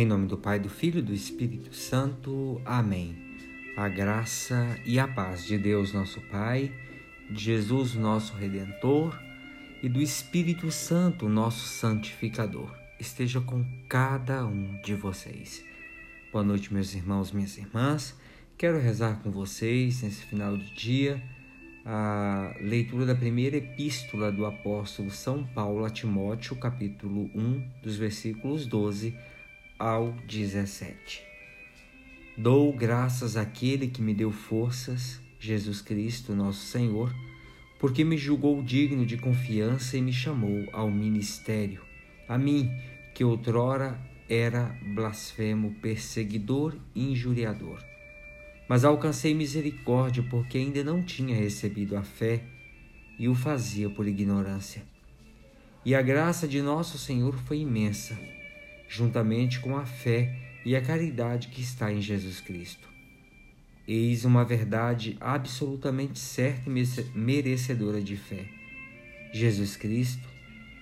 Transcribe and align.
Em 0.00 0.06
nome 0.06 0.26
do 0.26 0.38
Pai, 0.38 0.58
do 0.58 0.70
Filho 0.70 1.00
e 1.00 1.02
do 1.02 1.12
Espírito 1.12 1.76
Santo. 1.76 2.58
Amém. 2.64 3.14
A 3.76 3.86
graça 3.86 4.80
e 4.86 4.98
a 4.98 5.06
paz 5.06 5.44
de 5.44 5.58
Deus, 5.58 5.92
nosso 5.92 6.22
Pai, 6.22 6.72
de 7.30 7.38
Jesus, 7.38 7.94
nosso 7.96 8.34
Redentor, 8.34 9.14
e 9.82 9.90
do 9.90 10.00
Espírito 10.00 10.70
Santo, 10.70 11.28
nosso 11.28 11.68
santificador, 11.68 12.74
esteja 12.98 13.42
com 13.42 13.62
cada 13.90 14.46
um 14.46 14.80
de 14.80 14.94
vocês. 14.94 15.62
Boa 16.32 16.42
noite, 16.42 16.72
meus 16.72 16.94
irmãos, 16.94 17.30
minhas 17.30 17.58
irmãs. 17.58 18.16
Quero 18.56 18.80
rezar 18.80 19.20
com 19.22 19.30
vocês 19.30 20.00
nesse 20.00 20.24
final 20.24 20.56
de 20.56 20.74
dia 20.76 21.22
a 21.84 22.54
leitura 22.58 23.04
da 23.04 23.14
primeira 23.14 23.58
epístola 23.58 24.32
do 24.32 24.46
apóstolo 24.46 25.10
São 25.10 25.44
Paulo 25.44 25.84
a 25.84 25.90
Timóteo, 25.90 26.56
capítulo 26.56 27.30
1, 27.34 27.82
dos 27.82 27.96
versículos 27.96 28.64
12 28.64 29.14
ao 29.80 30.12
17. 30.28 31.22
Dou 32.36 32.70
graças 32.70 33.34
àquele 33.34 33.88
que 33.88 34.02
me 34.02 34.12
deu 34.12 34.30
forças, 34.30 35.18
Jesus 35.40 35.80
Cristo, 35.80 36.34
nosso 36.34 36.66
Senhor, 36.66 37.14
porque 37.78 38.04
me 38.04 38.18
julgou 38.18 38.62
digno 38.62 39.06
de 39.06 39.16
confiança 39.16 39.96
e 39.96 40.02
me 40.02 40.12
chamou 40.12 40.68
ao 40.70 40.90
ministério. 40.90 41.80
A 42.28 42.36
mim, 42.36 42.70
que 43.14 43.24
outrora 43.24 43.98
era 44.28 44.78
blasfemo, 44.94 45.74
perseguidor 45.80 46.76
e 46.94 47.12
injuriador. 47.12 47.82
Mas 48.68 48.84
alcancei 48.84 49.34
misericórdia 49.34 50.22
porque 50.30 50.58
ainda 50.58 50.84
não 50.84 51.02
tinha 51.02 51.34
recebido 51.34 51.96
a 51.96 52.02
fé 52.02 52.42
e 53.18 53.28
o 53.28 53.34
fazia 53.34 53.88
por 53.88 54.06
ignorância. 54.06 54.82
E 55.86 55.94
a 55.94 56.02
graça 56.02 56.46
de 56.46 56.60
nosso 56.60 56.98
Senhor 56.98 57.34
foi 57.46 57.60
imensa 57.60 58.14
juntamente 58.90 59.60
com 59.60 59.76
a 59.76 59.86
fé 59.86 60.36
e 60.66 60.74
a 60.74 60.82
caridade 60.82 61.46
que 61.46 61.60
está 61.60 61.92
em 61.92 62.02
Jesus 62.02 62.40
Cristo. 62.40 62.88
Eis 63.86 64.24
uma 64.24 64.44
verdade 64.44 65.16
absolutamente 65.20 66.18
certa 66.18 66.68
e 66.68 66.84
merecedora 67.14 68.02
de 68.02 68.16
fé. 68.16 68.48
Jesus 69.32 69.76
Cristo 69.76 70.28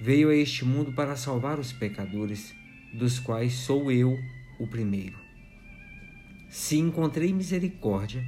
veio 0.00 0.30
a 0.30 0.34
este 0.34 0.64
mundo 0.64 0.94
para 0.94 1.14
salvar 1.14 1.58
os 1.58 1.74
pecadores, 1.74 2.54
dos 2.94 3.18
quais 3.18 3.52
sou 3.52 3.92
eu 3.92 4.18
o 4.58 4.66
primeiro. 4.66 5.18
Se 6.48 6.78
encontrei 6.78 7.34
misericórdia, 7.34 8.24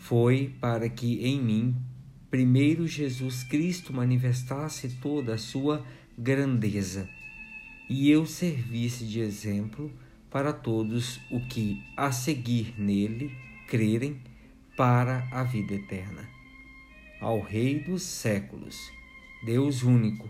foi 0.00 0.54
para 0.60 0.88
que 0.90 1.24
em 1.24 1.40
mim, 1.40 1.74
primeiro 2.30 2.86
Jesus 2.86 3.42
Cristo 3.42 3.90
manifestasse 3.90 4.98
toda 5.00 5.34
a 5.34 5.38
sua 5.38 5.82
grandeza 6.16 7.08
e 7.92 8.10
eu 8.10 8.24
servisse 8.24 9.04
de 9.04 9.20
exemplo 9.20 9.92
para 10.30 10.50
todos 10.50 11.20
o 11.30 11.46
que 11.46 11.84
a 11.94 12.10
seguir 12.10 12.74
nele 12.78 13.30
crerem 13.68 14.18
para 14.74 15.28
a 15.30 15.44
vida 15.44 15.74
eterna. 15.74 16.26
Ao 17.20 17.38
Rei 17.38 17.80
dos 17.80 18.02
séculos, 18.02 18.78
Deus 19.44 19.82
único, 19.82 20.26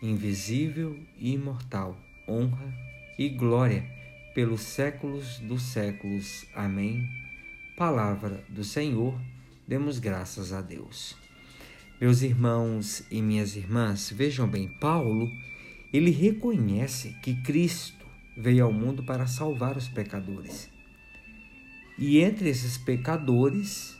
invisível 0.00 0.98
e 1.18 1.34
imortal, 1.34 1.94
honra 2.26 2.72
e 3.18 3.28
glória 3.28 3.84
pelos 4.34 4.62
séculos 4.62 5.38
dos 5.40 5.62
séculos. 5.62 6.46
Amém. 6.54 7.06
Palavra 7.76 8.42
do 8.48 8.64
Senhor, 8.64 9.20
demos 9.68 9.98
graças 9.98 10.54
a 10.54 10.62
Deus. 10.62 11.14
Meus 12.00 12.22
irmãos 12.22 13.04
e 13.10 13.20
minhas 13.20 13.56
irmãs, 13.56 14.10
vejam 14.10 14.48
bem, 14.48 14.68
Paulo 14.80 15.28
ele 15.96 16.10
reconhece 16.10 17.14
que 17.22 17.36
Cristo 17.36 18.04
veio 18.36 18.64
ao 18.64 18.72
mundo 18.72 19.04
para 19.04 19.28
salvar 19.28 19.76
os 19.76 19.86
pecadores. 19.86 20.68
E 21.96 22.18
entre 22.18 22.48
esses 22.48 22.76
pecadores, 22.76 23.96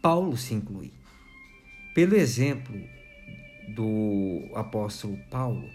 Paulo 0.00 0.34
se 0.38 0.54
inclui. 0.54 0.90
Pelo 1.94 2.16
exemplo 2.16 2.74
do 3.68 4.48
apóstolo 4.54 5.18
Paulo, 5.30 5.68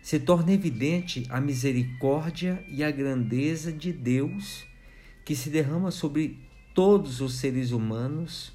se 0.00 0.20
torna 0.20 0.52
evidente 0.52 1.26
a 1.28 1.40
misericórdia 1.40 2.64
e 2.68 2.84
a 2.84 2.90
grandeza 2.92 3.72
de 3.72 3.92
Deus 3.92 4.64
que 5.24 5.34
se 5.34 5.50
derrama 5.50 5.90
sobre 5.90 6.38
todos 6.72 7.20
os 7.20 7.34
seres 7.34 7.72
humanos, 7.72 8.52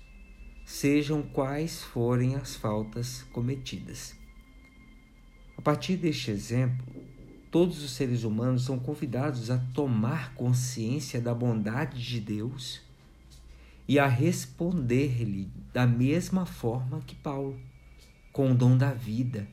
sejam 0.66 1.22
quais 1.22 1.84
forem 1.84 2.36
as 2.36 2.56
faltas 2.56 3.24
cometidas. 3.34 4.16
A 5.58 5.62
partir 5.62 5.98
deste 5.98 6.30
exemplo, 6.30 6.86
todos 7.50 7.84
os 7.84 7.92
seres 7.92 8.24
humanos 8.24 8.66
são 8.66 8.78
convidados 8.78 9.50
a 9.50 9.58
tomar 9.74 10.36
consciência 10.36 11.20
da 11.20 11.34
bondade 11.34 12.02
de 12.02 12.22
Deus 12.22 12.80
e 13.88 13.98
a 13.98 14.06
responder-lhe 14.06 15.50
da 15.74 15.88
mesma 15.88 16.46
forma 16.46 17.02
que 17.02 17.16
Paulo, 17.16 17.60
com 18.32 18.52
o 18.52 18.56
dom 18.56 18.78
da 18.78 18.94
vida 18.94 19.48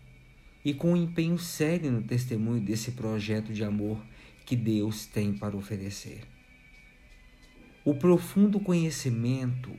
e 0.65 0.75
com 0.75 0.93
um 0.93 0.97
empenho 0.97 1.39
sério 1.39 1.91
no 1.91 2.03
testemunho 2.03 2.61
desse 2.61 2.93
projeto 2.93 3.53
de 3.53 3.65
amor 3.65 3.99
que 4.45 4.55
Deus 4.55 5.07
tem 5.07 5.33
para 5.33 5.57
oferecer. 5.57 6.23
O 7.85 7.95
profundo 7.95 8.61
conhecimento 8.61 9.71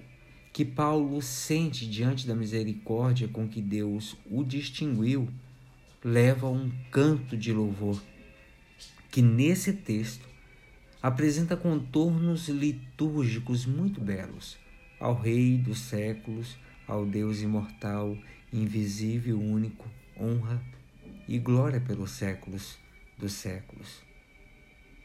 que 0.53 0.63
Paulo 0.63 1.21
sente 1.21 1.87
diante 1.87 2.25
da 2.25 2.33
misericórdia 2.33 3.27
com 3.27 3.47
que 3.47 3.61
Deus 3.61 4.15
o 4.29 4.43
distinguiu 4.43 5.27
leva 6.07 6.45
a 6.45 6.51
um 6.51 6.71
canto 6.91 7.35
de 7.35 7.51
louvor, 7.51 7.99
que 9.09 9.23
nesse 9.23 9.73
texto 9.73 10.29
apresenta 11.01 11.57
contornos 11.57 12.47
litúrgicos 12.47 13.65
muito 13.65 13.99
belos 13.99 14.55
ao 14.99 15.19
Rei 15.19 15.57
dos 15.57 15.79
séculos, 15.79 16.59
ao 16.87 17.07
Deus 17.07 17.41
imortal, 17.41 18.15
invisível, 18.53 19.41
único, 19.41 19.89
honra 20.15 20.61
e 21.27 21.39
glória 21.39 21.81
pelos 21.81 22.11
séculos 22.11 22.77
dos 23.17 23.33
séculos. 23.33 24.03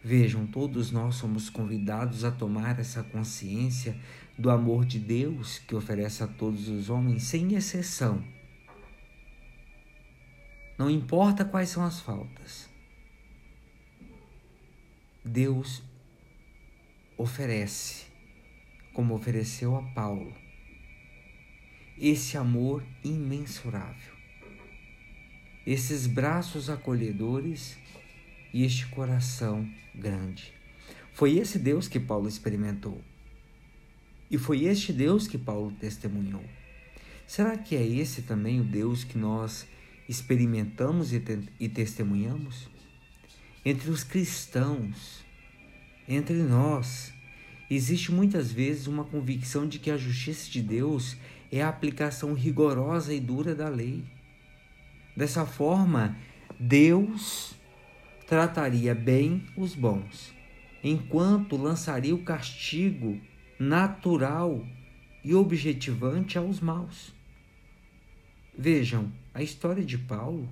Vejam, 0.05 0.47
todos 0.47 0.91
nós 0.91 1.15
somos 1.15 1.49
convidados 1.49 2.25
a 2.25 2.31
tomar 2.31 2.79
essa 2.79 3.03
consciência 3.03 3.99
do 4.39 4.51
amor 4.51 4.85
de 4.85 4.99
Deus 4.99 5.61
que 5.61 5.75
oferece 5.75 6.23
a 6.23 6.27
todos 6.27 6.69
os 6.69 6.91
homens, 6.91 7.23
sem 7.23 7.55
exceção 7.55 8.23
não 10.81 10.89
importa 10.89 11.45
quais 11.45 11.69
são 11.69 11.85
as 11.85 12.01
faltas. 12.01 12.67
Deus 15.23 15.83
oferece, 17.19 18.07
como 18.95 19.15
ofereceu 19.15 19.77
a 19.77 19.83
Paulo, 19.83 20.35
esse 21.99 22.39
amor 22.39 22.83
imensurável, 23.05 24.15
esses 25.67 26.07
braços 26.07 26.71
acolhedores 26.71 27.77
e 28.51 28.65
este 28.65 28.87
coração 28.87 29.71
grande. 29.95 30.51
Foi 31.13 31.37
esse 31.37 31.59
Deus 31.59 31.89
que 31.89 32.01
Paulo 32.01 32.27
experimentou. 32.27 33.05
E 34.31 34.39
foi 34.39 34.65
este 34.65 34.95
Deus 34.95 35.29
que 35.29 35.37
Paulo 35.37 35.73
testemunhou. 35.73 36.45
Será 37.27 37.59
que 37.59 37.77
é 37.77 37.87
esse 37.87 38.23
também 38.23 38.63
o 38.63 38.65
Deus 38.65 39.05
que 39.05 39.19
nós 39.19 39.69
experimentamos 40.11 41.13
e, 41.13 41.21
te 41.21 41.39
e 41.61 41.69
testemunhamos? 41.69 42.69
Entre 43.65 43.89
os 43.89 44.03
cristãos, 44.03 45.25
entre 46.09 46.35
nós, 46.43 47.13
existe 47.71 48.11
muitas 48.11 48.51
vezes 48.51 48.89
uma 48.89 49.05
convicção 49.05 49.69
de 49.69 49.79
que 49.79 49.89
a 49.89 49.97
justiça 49.97 50.51
de 50.51 50.61
Deus 50.61 51.17
é 51.53 51.63
a 51.63 51.69
aplicação 51.69 52.35
rigorosa 52.35 53.15
e 53.15 53.21
dura 53.21 53.55
da 53.55 53.69
lei. 53.69 54.03
Dessa 55.17 55.47
forma, 55.47 56.17
Deus 56.59 57.55
trataria 58.27 58.97
bem 58.97 59.47
os 59.57 59.77
bons, 59.77 60.35
enquanto 60.83 61.57
lançaria 61.57 62.15
o 62.15 62.25
castigo 62.25 63.21
natural 63.61 64.67
e 65.23 65.35
objetivante 65.35 66.37
aos 66.37 66.59
maus. 66.59 67.15
Vejam, 68.59 69.13
a 69.33 69.43
história 69.43 69.85
de 69.85 69.97
Paulo, 69.97 70.49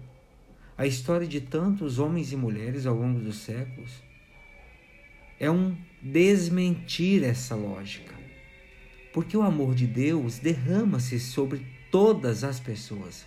a 0.76 0.86
história 0.86 1.26
de 1.26 1.40
tantos 1.40 1.98
homens 1.98 2.32
e 2.32 2.36
mulheres 2.36 2.86
ao 2.86 2.94
longo 2.94 3.20
dos 3.20 3.36
séculos, 3.38 4.02
é 5.40 5.50
um 5.50 5.76
desmentir 6.02 7.24
essa 7.24 7.54
lógica. 7.54 8.14
Porque 9.12 9.36
o 9.36 9.42
amor 9.42 9.74
de 9.74 9.86
Deus 9.86 10.38
derrama-se 10.38 11.18
sobre 11.18 11.66
todas 11.90 12.44
as 12.44 12.60
pessoas, 12.60 13.26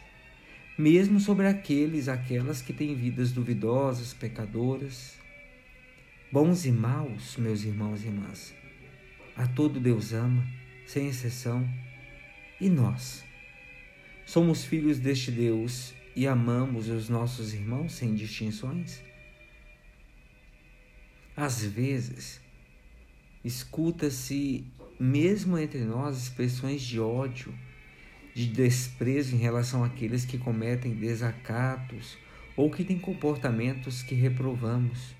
mesmo 0.77 1.19
sobre 1.19 1.47
aqueles, 1.47 2.07
aquelas 2.07 2.61
que 2.61 2.71
têm 2.71 2.95
vidas 2.95 3.31
duvidosas, 3.31 4.13
pecadoras. 4.13 5.19
Bons 6.31 6.65
e 6.65 6.71
maus, 6.71 7.35
meus 7.35 7.63
irmãos 7.63 8.03
e 8.03 8.07
irmãs, 8.07 8.53
a 9.35 9.45
todo 9.47 9.81
Deus 9.81 10.13
ama, 10.13 10.47
sem 10.87 11.07
exceção. 11.07 11.67
E 12.59 12.69
nós? 12.69 13.25
Somos 14.25 14.63
filhos 14.63 14.99
deste 14.99 15.31
Deus 15.31 15.93
e 16.15 16.27
amamos 16.27 16.87
os 16.89 17.09
nossos 17.09 17.53
irmãos 17.53 17.93
sem 17.93 18.13
distinções? 18.13 19.01
Às 21.35 21.63
vezes, 21.63 22.39
escuta-se, 23.43 24.65
mesmo 24.99 25.57
entre 25.57 25.79
nós, 25.79 26.17
expressões 26.23 26.81
de 26.81 26.99
ódio, 26.99 27.53
de 28.33 28.47
desprezo 28.47 29.35
em 29.35 29.39
relação 29.39 29.83
àqueles 29.83 30.23
que 30.23 30.37
cometem 30.37 30.93
desacatos 30.93 32.17
ou 32.55 32.69
que 32.69 32.83
têm 32.83 32.99
comportamentos 32.99 34.03
que 34.03 34.15
reprovamos. 34.15 35.15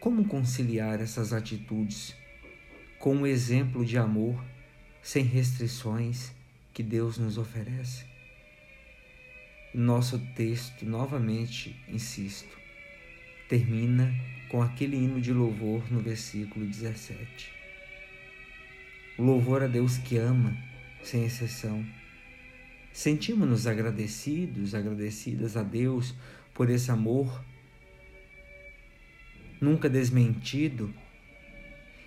Como 0.00 0.24
conciliar 0.24 1.00
essas 1.00 1.32
atitudes 1.32 2.16
com 2.98 3.22
o 3.22 3.26
exemplo 3.26 3.84
de 3.84 3.98
amor 3.98 4.42
sem 5.02 5.24
restrições 5.24 6.32
que 6.72 6.82
Deus 6.82 7.18
nos 7.18 7.38
oferece? 7.38 8.04
Nosso 9.74 10.18
texto, 10.34 10.84
novamente 10.84 11.76
insisto, 11.88 12.56
termina 13.48 14.12
com 14.50 14.62
aquele 14.62 14.96
hino 14.96 15.20
de 15.20 15.32
louvor 15.32 15.90
no 15.92 16.00
versículo 16.00 16.66
17. 16.66 17.52
O 19.18 19.22
louvor 19.22 19.62
a 19.62 19.66
Deus 19.66 19.98
que 19.98 20.16
ama, 20.16 20.56
sem 21.02 21.24
exceção. 21.24 21.86
Sentimos-nos 22.92 23.66
agradecidos, 23.66 24.74
agradecidas 24.74 25.56
a 25.56 25.62
Deus 25.62 26.14
por 26.52 26.68
esse 26.68 26.90
amor 26.90 27.44
nunca 29.60 29.88
desmentido, 29.90 30.92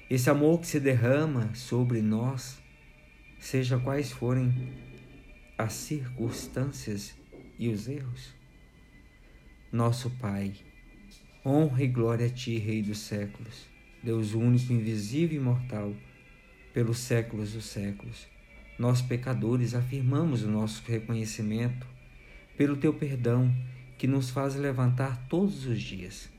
esse 0.10 0.30
amor 0.30 0.62
que 0.62 0.68
se 0.68 0.80
derrama 0.80 1.54
sobre 1.54 2.02
nós, 2.02 2.62
seja 3.44 3.78
quais 3.78 4.10
forem 4.10 4.72
as 5.58 5.74
circunstâncias 5.74 7.14
e 7.60 7.68
os 7.68 7.90
erros. 7.90 8.34
Nosso 9.70 10.10
Pai, 10.12 10.54
honra 11.46 11.84
e 11.84 11.88
glória 11.88 12.28
a 12.28 12.30
Ti, 12.30 12.58
Rei 12.58 12.82
dos 12.82 13.00
séculos, 13.00 13.68
Deus 14.02 14.34
único, 14.34 14.72
invisível 14.72 15.38
e 15.38 15.42
imortal, 15.42 15.94
pelos 16.74 17.00
séculos 17.00 17.52
dos 17.52 17.66
séculos. 17.66 18.26
Nós, 18.80 19.02
pecadores, 19.02 19.76
afirmamos 19.76 20.44
o 20.44 20.50
nosso 20.50 20.82
reconhecimento 20.88 21.86
pelo 22.58 22.78
Teu 22.78 22.94
perdão 22.94 23.54
que 23.98 24.08
nos 24.08 24.30
faz 24.30 24.56
levantar 24.56 25.28
todos 25.28 25.66
os 25.66 25.82
dias. 25.82 26.30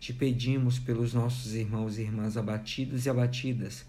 Te 0.00 0.12
pedimos 0.12 0.80
pelos 0.80 1.14
nossos 1.14 1.54
irmãos 1.54 1.96
e 1.96 2.02
irmãs 2.02 2.36
abatidos 2.36 3.06
e 3.06 3.10
abatidas 3.10 3.86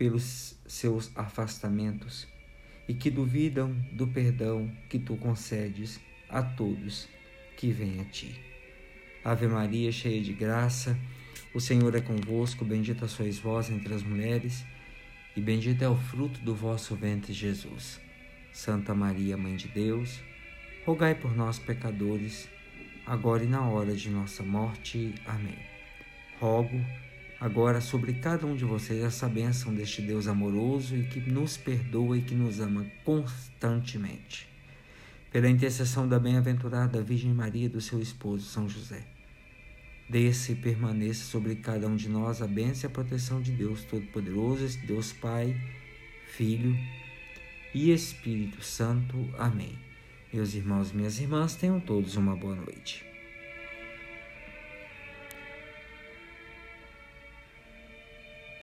pelos 0.00 0.58
seus 0.66 1.14
afastamentos 1.14 2.26
e 2.88 2.94
que 2.94 3.10
duvidam 3.10 3.70
do 3.92 4.08
perdão 4.08 4.74
que 4.88 4.98
tu 4.98 5.14
concedes 5.14 6.00
a 6.26 6.42
todos 6.42 7.06
que 7.58 7.70
vêm 7.70 8.00
a 8.00 8.04
ti. 8.06 8.40
Ave 9.22 9.46
Maria, 9.46 9.92
cheia 9.92 10.22
de 10.22 10.32
graça, 10.32 10.98
o 11.52 11.60
Senhor 11.60 11.94
é 11.94 12.00
convosco, 12.00 12.64
bendita 12.64 13.06
sois 13.06 13.38
vós 13.38 13.68
entre 13.68 13.92
as 13.92 14.02
mulheres, 14.02 14.64
e 15.36 15.40
bendito 15.42 15.82
é 15.82 15.88
o 15.90 15.96
fruto 15.96 16.40
do 16.40 16.54
vosso 16.54 16.94
ventre, 16.94 17.34
Jesus. 17.34 18.00
Santa 18.54 18.94
Maria, 18.94 19.36
Mãe 19.36 19.54
de 19.54 19.68
Deus, 19.68 20.18
rogai 20.86 21.14
por 21.14 21.36
nós, 21.36 21.58
pecadores, 21.58 22.48
agora 23.04 23.44
e 23.44 23.46
na 23.46 23.68
hora 23.68 23.94
de 23.94 24.08
nossa 24.08 24.42
morte. 24.42 25.14
Amém. 25.26 25.58
Rogo 26.40 26.82
agora 27.40 27.80
sobre 27.80 28.12
cada 28.14 28.46
um 28.46 28.54
de 28.54 28.64
vocês 28.64 29.02
essa 29.02 29.28
bênção 29.28 29.74
deste 29.74 30.02
Deus 30.02 30.28
amoroso 30.28 30.94
e 30.94 31.06
que 31.06 31.20
nos 31.20 31.56
perdoa 31.56 32.18
e 32.18 32.22
que 32.22 32.34
nos 32.34 32.60
ama 32.60 32.86
constantemente 33.04 34.46
pela 35.30 35.48
intercessão 35.48 36.06
da 36.06 36.18
bem-aventurada 36.18 37.02
Virgem 37.02 37.32
Maria 37.32 37.66
e 37.66 37.68
do 37.68 37.80
seu 37.80 38.00
esposo 38.00 38.44
São 38.46 38.68
José. 38.68 39.04
Desça 40.08 40.52
e 40.52 40.56
permaneça 40.56 41.24
sobre 41.24 41.54
cada 41.54 41.86
um 41.86 41.94
de 41.94 42.08
nós 42.08 42.42
a 42.42 42.46
bênção 42.46 42.88
e 42.88 42.90
a 42.90 42.94
proteção 42.94 43.40
de 43.40 43.52
Deus 43.52 43.84
Todo-Poderoso, 43.84 44.76
Deus 44.84 45.12
Pai, 45.12 45.56
Filho 46.26 46.76
e 47.72 47.92
Espírito 47.92 48.60
Santo. 48.62 49.28
Amém. 49.38 49.78
Meus 50.32 50.54
irmãos 50.54 50.90
e 50.90 50.96
minhas 50.96 51.20
irmãs, 51.20 51.54
tenham 51.54 51.78
todos 51.78 52.16
uma 52.16 52.34
boa 52.34 52.56
noite. 52.56 53.09